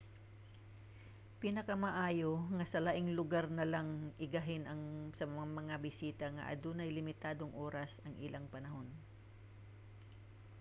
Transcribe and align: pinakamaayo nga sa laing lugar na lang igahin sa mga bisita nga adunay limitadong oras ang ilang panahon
pinakamaayo 1.41 2.31
nga 2.55 2.65
sa 2.71 2.79
laing 2.85 3.09
lugar 3.19 3.45
na 3.57 3.65
lang 3.73 3.89
igahin 4.25 4.63
sa 5.17 5.25
mga 5.61 5.75
bisita 5.85 6.25
nga 6.35 6.47
adunay 6.53 6.89
limitadong 6.97 7.53
oras 7.67 7.91
ang 8.05 8.13
ilang 8.27 8.45
panahon 8.55 8.87